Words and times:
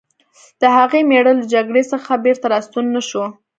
د 0.61 0.63
هغې 0.77 1.01
مېړه 1.09 1.31
له 1.39 1.45
جګړې 1.53 1.83
څخه 1.91 2.21
بېرته 2.25 2.45
راستون 2.53 2.85
نه 2.95 3.01
شو 3.09 3.23